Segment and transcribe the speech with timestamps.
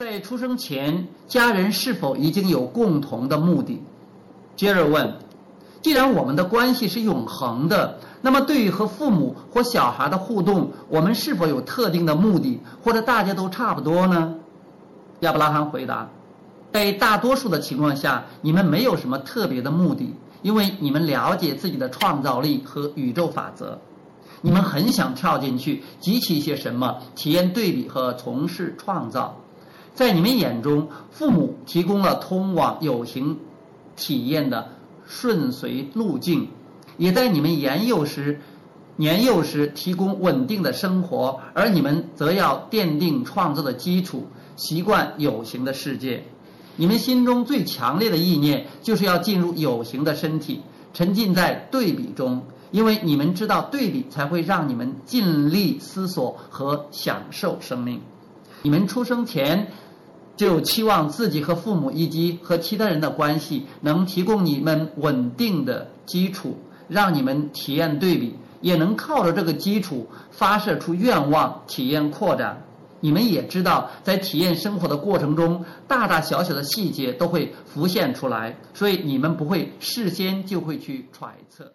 [0.00, 3.82] 在出生前，家人是否已经有共同的目的？
[4.56, 5.12] 接着问：
[5.82, 14.36] 既然我们的关系是永恒的，那么对于和父母或小孩的互动，我们是否有特定的目的，或者大家都差不多呢？
[15.20, 16.08] 亚伯拉罕回答：
[16.72, 23.78] 在大多数的情况下，你们没有什么特别的目的，因为你们了解自己的创造力和宇宙法则。
[24.40, 29.36] 你们很想跳进去，激起一些什么，体验对比和从事创造。
[30.00, 33.38] 在你们眼中，父母提供了通往有形
[33.96, 34.70] 体验的
[35.06, 36.48] 顺遂路径，
[36.96, 38.40] 也在你们年幼时
[38.96, 44.26] 年幼时提供稳定的生活，而你们则要奠定创造的基础，
[44.56, 46.24] 习惯有形的世界。
[46.76, 50.62] 你们心中最强烈的意念就是要进入有形的身体，
[50.94, 52.42] 沉浸在对比中。
[52.70, 58.00] 因为你们知道，对比才会让你们尽力思索和享受生命。
[58.62, 59.68] 你们出生前
[60.40, 66.56] 就期望自己和父母以及和其他人的关系能提供你们稳定的基础，
[66.88, 72.58] 让你们体验对比，也能靠着这个基础发射出愿望，体验扩展。
[73.00, 81.70] 你们也知道，在体验生活的过程中，大大小小的细节都会浮现出来，所以你们不会事先就会去揣测。